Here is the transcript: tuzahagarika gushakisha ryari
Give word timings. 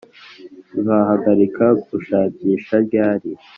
tuzahagarika 0.69 1.65
gushakisha 1.89 2.75
ryari 2.85 3.31